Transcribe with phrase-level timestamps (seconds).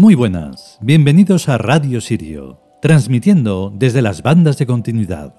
[0.00, 5.34] Muy buenas, bienvenidos a Radio Sirio, transmitiendo desde las bandas de continuidad.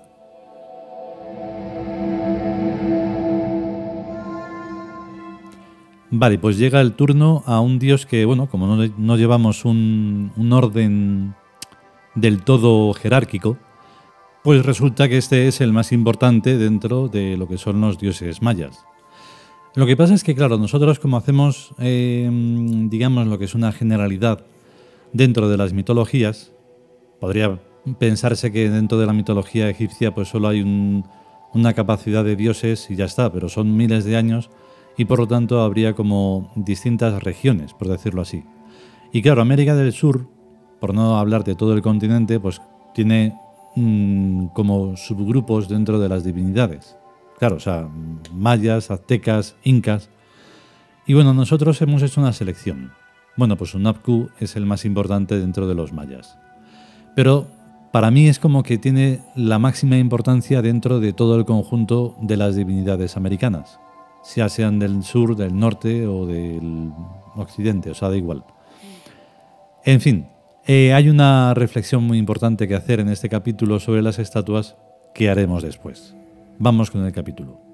[6.11, 11.33] Vale, pues llega el turno a un dios que, bueno, como no, llevamos un, orden
[12.13, 13.57] del todo jerárquico,
[14.43, 18.43] pues resulta que este es el más importante dentro de lo que son los dioses
[18.43, 18.85] mayas.
[19.73, 22.29] Lo que pasa es que, claro, nosotros como hacemos, eh,
[22.89, 24.43] digamos, lo que es una generalidad
[25.13, 26.51] dentro de las mitologías,
[27.21, 27.61] podría
[27.99, 30.61] pensarse que dentro de la mitología egipcia pues solo hay
[31.53, 34.49] una capacidad de dioses y ya está, pero son miles de años
[34.97, 38.43] y por lo tanto habría como distintas regiones, por decirlo así.
[39.13, 40.27] Y claro, América del Sur,
[40.79, 42.61] por no hablar de todo el continente, pues
[42.93, 43.35] tiene
[43.75, 46.97] mm, como subgrupos dentro de las divinidades.
[47.41, 47.89] Claro, o sea,
[48.31, 50.11] mayas, aztecas, incas.
[51.07, 52.91] Y bueno, nosotros hemos hecho una selección.
[53.35, 56.37] Bueno, pues Unapku es el más importante dentro de los mayas.
[57.15, 57.47] Pero
[57.91, 62.37] para mí es como que tiene la máxima importancia dentro de todo el conjunto de
[62.37, 63.79] las divinidades americanas,
[64.35, 66.91] ya sean del sur, del norte o del
[67.35, 68.43] occidente, o sea, da igual.
[69.83, 70.27] En fin,
[70.67, 74.77] eh, hay una reflexión muy importante que hacer en este capítulo sobre las estatuas
[75.15, 76.15] que haremos después.
[76.63, 77.70] Vamos con el capítulo.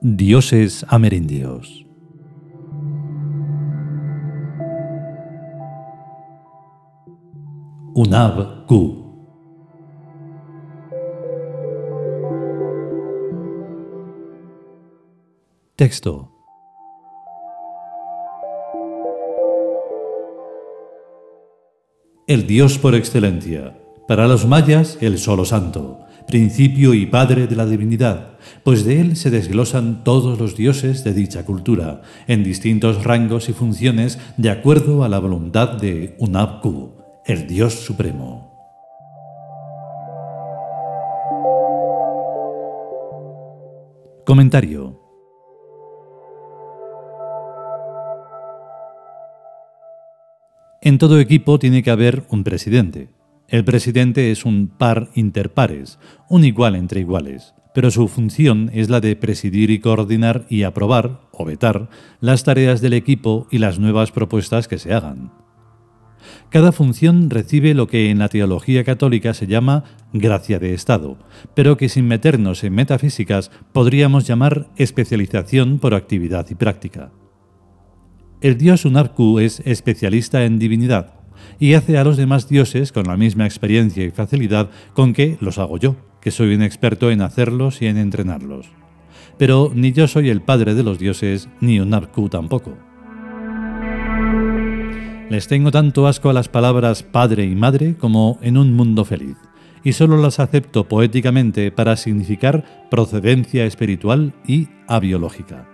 [0.00, 1.84] Dioses amerindios.
[7.94, 9.04] Unab Q.
[15.74, 16.30] Texto.
[22.28, 23.76] El Dios por excelencia.
[24.06, 29.16] Para los mayas, el solo santo principio y padre de la divinidad, pues de él
[29.16, 35.04] se desglosan todos los dioses de dicha cultura, en distintos rangos y funciones de acuerdo
[35.04, 36.92] a la voluntad de Unabku,
[37.24, 38.54] el Dios Supremo.
[44.26, 45.00] Comentario.
[50.82, 53.17] En todo equipo tiene que haber un presidente.
[53.48, 55.98] El presidente es un par inter pares,
[56.28, 61.22] un igual entre iguales, pero su función es la de presidir y coordinar y aprobar,
[61.32, 61.88] o vetar,
[62.20, 65.32] las tareas del equipo y las nuevas propuestas que se hagan.
[66.50, 71.16] Cada función recibe lo que en la teología católica se llama gracia de Estado,
[71.54, 77.12] pero que sin meternos en metafísicas podríamos llamar especialización por actividad y práctica.
[78.42, 81.17] El dios Unarku es especialista en divinidad,
[81.58, 85.58] y hace a los demás dioses con la misma experiencia y facilidad con que los
[85.58, 88.66] hago yo, que soy un experto en hacerlos y en entrenarlos.
[89.38, 92.76] Pero ni yo soy el padre de los dioses, ni un Arku tampoco.
[95.30, 99.36] Les tengo tanto asco a las palabras padre y madre como en un mundo feliz,
[99.84, 105.68] y solo las acepto poéticamente para significar procedencia espiritual y abiológica.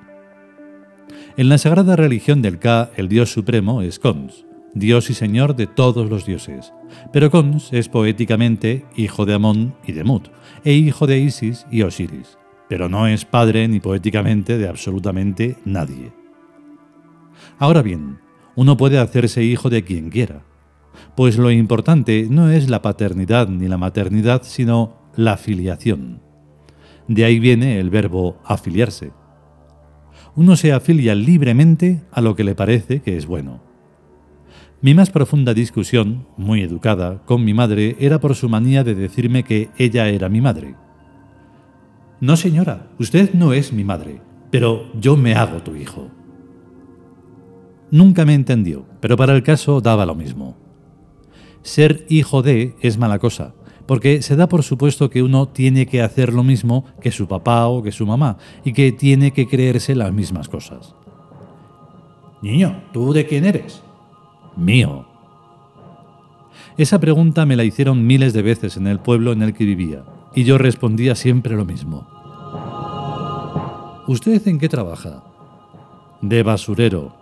[1.36, 5.66] En la sagrada religión del Ka, el dios supremo es Kons, Dios y Señor de
[5.66, 6.72] todos los dioses.
[7.12, 10.28] Pero Cons es poéticamente hijo de Amón y de Mut,
[10.64, 12.38] e hijo de Isis y Osiris,
[12.68, 16.12] pero no es padre ni poéticamente de absolutamente nadie.
[17.58, 18.18] Ahora bien,
[18.56, 20.42] uno puede hacerse hijo de quien quiera,
[21.16, 26.20] pues lo importante no es la paternidad ni la maternidad, sino la filiación.
[27.06, 29.12] De ahí viene el verbo afiliarse.
[30.36, 33.62] Uno se afilia libremente a lo que le parece que es bueno.
[34.84, 39.42] Mi más profunda discusión, muy educada, con mi madre era por su manía de decirme
[39.42, 40.74] que ella era mi madre.
[42.20, 44.20] No, señora, usted no es mi madre,
[44.50, 46.10] pero yo me hago tu hijo.
[47.90, 50.54] Nunca me entendió, pero para el caso daba lo mismo.
[51.62, 53.54] Ser hijo de es mala cosa,
[53.86, 57.68] porque se da por supuesto que uno tiene que hacer lo mismo que su papá
[57.68, 60.94] o que su mamá, y que tiene que creerse las mismas cosas.
[62.42, 63.82] Niño, ¿tú de quién eres?
[64.56, 65.06] Mío.
[66.76, 70.04] Esa pregunta me la hicieron miles de veces en el pueblo en el que vivía,
[70.34, 72.06] y yo respondía siempre lo mismo.
[74.06, 75.24] ¿Usted en qué trabaja?
[76.20, 77.14] De basurero.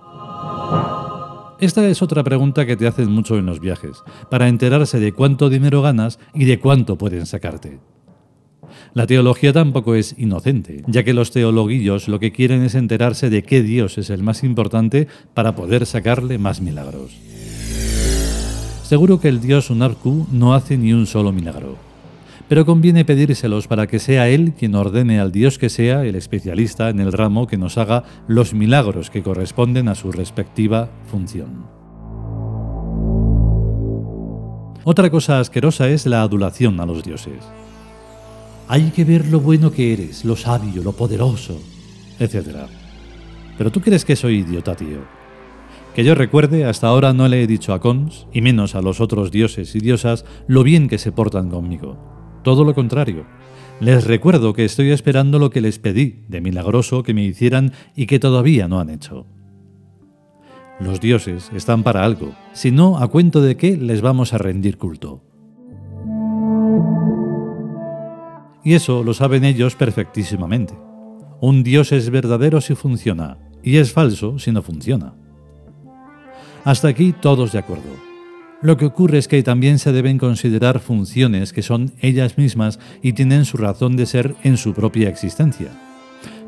[1.61, 5.49] Esta es otra pregunta que te hacen mucho en los viajes, para enterarse de cuánto
[5.49, 7.79] dinero ganas y de cuánto pueden sacarte.
[8.94, 13.42] La teología tampoco es inocente, ya que los teologuillos lo que quieren es enterarse de
[13.42, 17.12] qué Dios es el más importante para poder sacarle más milagros.
[18.82, 21.76] Seguro que el Dios Unarku no hace ni un solo milagro,
[22.48, 26.90] pero conviene pedírselos para que sea Él quien ordene al Dios que sea el especialista
[26.90, 31.64] en el ramo que nos haga los milagros que corresponden a su respectiva función.
[34.84, 37.42] Otra cosa asquerosa es la adulación a los dioses.
[38.72, 41.60] Hay que ver lo bueno que eres, lo sabio, lo poderoso,
[42.19, 42.60] etc.
[43.58, 45.00] Pero tú crees que soy idiota, tío.
[45.94, 49.02] Que yo recuerde, hasta ahora no le he dicho a Cons, y menos a los
[49.02, 51.98] otros dioses y diosas, lo bien que se portan conmigo.
[52.44, 53.26] Todo lo contrario.
[53.78, 58.06] Les recuerdo que estoy esperando lo que les pedí de milagroso que me hicieran y
[58.06, 59.26] que todavía no han hecho.
[60.80, 64.78] Los dioses están para algo, si no, ¿a cuento de qué les vamos a rendir
[64.78, 65.31] culto?
[68.64, 70.75] Y eso lo saben ellos perfectísimamente.
[71.41, 75.14] Un dios es verdadero si funciona, y es falso si no funciona.
[76.64, 77.91] Hasta aquí todos de acuerdo.
[78.62, 83.14] Lo que ocurre es que también se deben considerar funciones que son ellas mismas y
[83.14, 85.69] tienen su razón de ser en su propia existencia.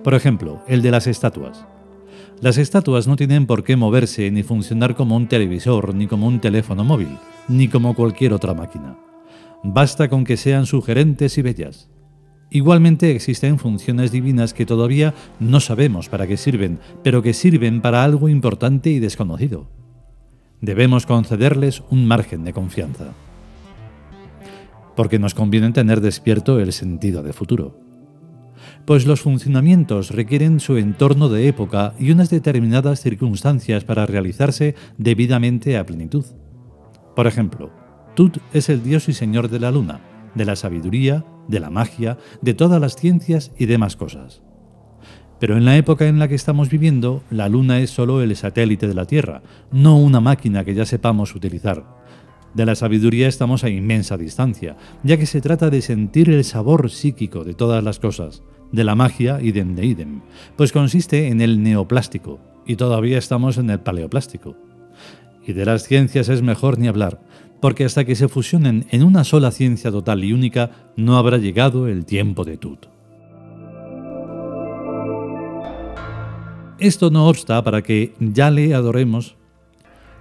[0.04, 1.66] Por ejemplo, el de las estatuas.
[2.40, 6.40] Las estatuas no tienen por qué moverse ni funcionar como un televisor, ni como un
[6.40, 7.18] teléfono móvil,
[7.48, 8.96] ni como cualquier otra máquina.
[9.64, 11.90] Basta con que sean sugerentes y bellas.
[12.50, 18.04] Igualmente existen funciones divinas que todavía no sabemos para qué sirven, pero que sirven para
[18.04, 19.68] algo importante y desconocido
[20.64, 23.12] debemos concederles un margen de confianza.
[24.96, 27.78] Porque nos conviene tener despierto el sentido de futuro.
[28.86, 35.76] Pues los funcionamientos requieren su entorno de época y unas determinadas circunstancias para realizarse debidamente
[35.76, 36.24] a plenitud.
[37.16, 37.70] Por ejemplo,
[38.14, 40.00] Tut es el dios y señor de la luna,
[40.34, 44.42] de la sabiduría, de la magia, de todas las ciencias y demás cosas.
[45.40, 48.88] Pero en la época en la que estamos viviendo, la Luna es solo el satélite
[48.88, 49.42] de la Tierra,
[49.72, 51.84] no una máquina que ya sepamos utilizar.
[52.54, 56.88] De la sabiduría estamos a inmensa distancia, ya que se trata de sentir el sabor
[56.88, 60.20] psíquico de todas las cosas, de la magia idem de idem,
[60.56, 64.56] pues consiste en el neoplástico, y todavía estamos en el paleoplástico.
[65.46, 67.20] Y de las ciencias es mejor ni hablar,
[67.64, 71.88] porque hasta que se fusionen en una sola ciencia total y única, no habrá llegado
[71.88, 72.88] el tiempo de Tut.
[76.78, 79.36] Esto no obsta para que ya le adoremos.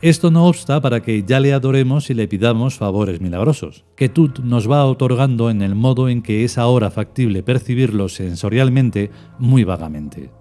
[0.01, 4.39] Esto no obsta para que ya le adoremos y le pidamos favores milagrosos, que Tut
[4.39, 10.31] nos va otorgando en el modo en que es ahora factible percibirlo sensorialmente muy vagamente.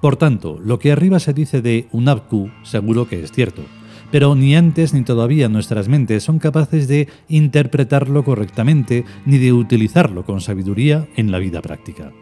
[0.00, 3.62] Por tanto, lo que arriba se dice de Unabku seguro que es cierto,
[4.12, 10.24] pero ni antes ni todavía nuestras mentes son capaces de interpretarlo correctamente ni de utilizarlo
[10.24, 12.12] con sabiduría en la vida práctica.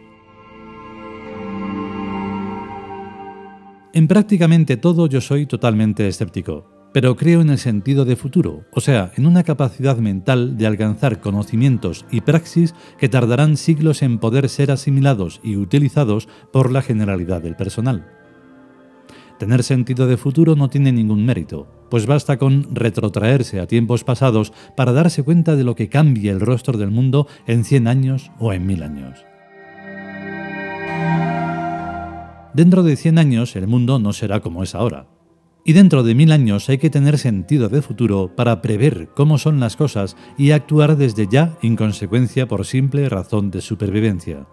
[3.93, 8.79] En prácticamente todo yo soy totalmente escéptico, pero creo en el sentido de futuro, o
[8.79, 14.47] sea, en una capacidad mental de alcanzar conocimientos y praxis que tardarán siglos en poder
[14.47, 18.07] ser asimilados y utilizados por la generalidad del personal.
[19.39, 24.53] Tener sentido de futuro no tiene ningún mérito, pues basta con retrotraerse a tiempos pasados
[24.77, 28.53] para darse cuenta de lo que cambia el rostro del mundo en 100 años o
[28.53, 29.25] en 1000 años.
[32.53, 35.07] Dentro de 100 años el mundo no será como es ahora.
[35.63, 39.59] Y dentro de mil años hay que tener sentido de futuro para prever cómo son
[39.59, 44.47] las cosas y actuar desde ya en consecuencia por simple razón de supervivencia.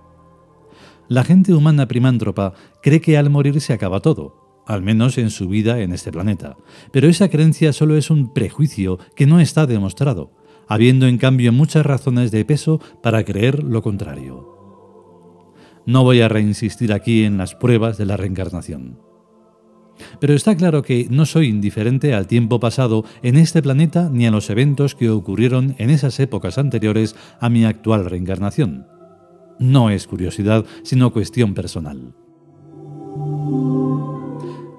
[1.08, 2.52] La gente humana primántropa
[2.82, 6.58] cree que al morir se acaba todo, al menos en su vida en este planeta,
[6.92, 10.30] pero esa creencia solo es un prejuicio que no está demostrado,
[10.68, 14.46] habiendo en cambio muchas razones de peso para creer lo contrario.
[15.86, 19.00] No voy a reinsistir aquí en las pruebas de la reencarnación.
[20.20, 24.30] Pero está claro que no soy indiferente al tiempo pasado en este planeta ni a
[24.30, 28.86] los eventos que ocurrieron en esas épocas anteriores a mi actual reencarnación.
[29.58, 32.14] No es curiosidad, sino cuestión personal.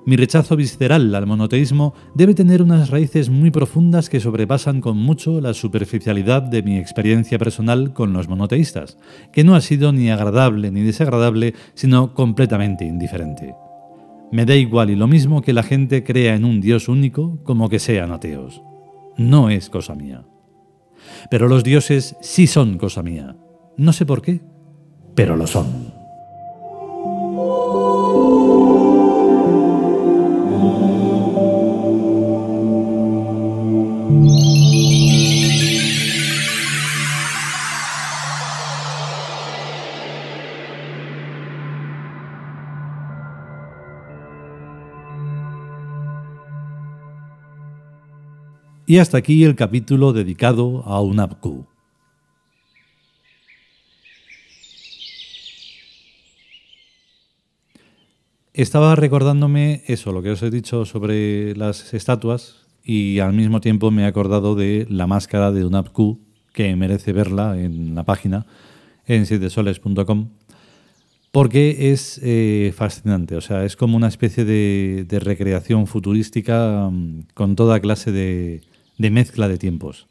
[0.10, 5.40] Mi rechazo visceral al monoteísmo debe tener unas raíces muy profundas que sobrepasan con mucho
[5.40, 8.98] la superficialidad de mi experiencia personal con los monoteístas,
[9.32, 13.54] que no ha sido ni agradable ni desagradable, sino completamente indiferente.
[14.32, 17.70] Me da igual y lo mismo que la gente crea en un Dios único como
[17.70, 18.64] que sean ateos.
[19.16, 20.26] No es cosa mía.
[21.30, 23.36] Pero los dioses sí son cosa mía.
[23.78, 24.42] No sé por qué,
[25.14, 25.89] pero lo son.
[48.90, 51.68] Y hasta aquí el capítulo dedicado a UNAPQ.
[58.52, 63.92] Estaba recordándome eso, lo que os he dicho sobre las estatuas, y al mismo tiempo
[63.92, 66.18] me he acordado de la máscara de UNAPQ,
[66.52, 68.48] que merece verla en la página,
[69.06, 70.30] en sietesoles.com,
[71.32, 77.56] porque es eh, fascinante, o sea, es como una especie de recreación futurística mm, con
[77.56, 78.62] toda clase de,
[79.00, 80.08] de mezcla de tiempos.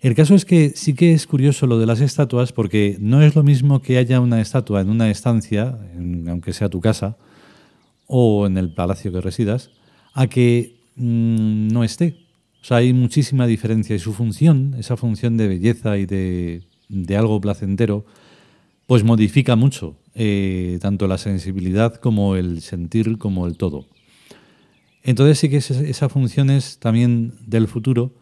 [0.00, 3.34] El caso es que sí que es curioso lo de las estatuas porque no es
[3.34, 5.78] lo mismo que haya una estatua en una estancia,
[6.28, 7.16] aunque sea tu casa,
[8.06, 9.70] o en el palacio que residas,
[10.12, 12.16] a que mm, no esté.
[12.60, 16.62] O sea, hay muchísima diferencia y su función, esa función de belleza y de,
[17.16, 18.04] algo placentero,
[18.86, 23.86] pues modifica mucho eh, tanto la sensibilidad como el sentir como el todo.
[25.02, 28.14] Entonces sí que esa función es también del futuro,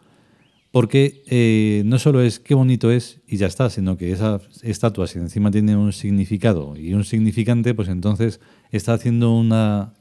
[0.71, 5.07] porque eh, no solo es qué bonito es y ya está, sino que esa estatua,
[5.07, 9.95] si encima tiene un significado y un significante, pues entonces está haciendo una,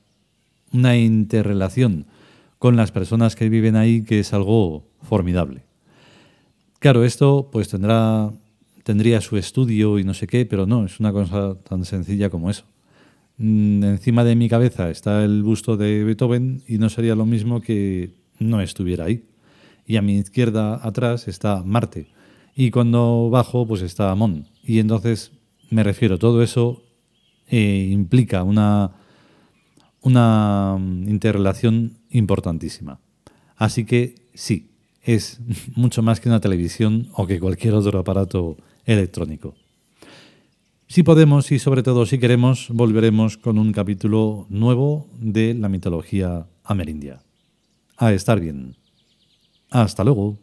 [0.72, 2.06] una interrelación
[2.60, 5.64] con las personas que viven ahí que es algo formidable.
[6.80, 8.32] Claro, esto pues tendrá,
[8.84, 12.50] tendría su estudio y no sé qué, pero no, es una cosa tan sencilla como
[12.50, 12.66] eso.
[13.40, 17.62] Mm, encima de mi cabeza está el busto de Beethoven y no sería lo mismo
[17.62, 19.24] que no estuviera ahí.
[19.88, 22.08] Y a mi izquierda atrás está Marte.
[22.56, 24.48] Y cuando bajo, pues está Amón.
[24.64, 25.32] Y entonces
[25.70, 26.84] me refiero, todo eso
[27.48, 28.92] eh, implica una,
[30.02, 33.00] una mm, interrelación importantísima.
[33.56, 35.40] Así que sí, es
[35.76, 39.56] mucho más que una televisión o que cualquier otro aparato electrónico.
[40.92, 46.48] Si podemos y sobre todo si queremos, volveremos con un capítulo nuevo de la mitología
[46.64, 47.22] amerindia.
[47.96, 48.76] A estar bien.
[49.70, 50.40] Hasta luego.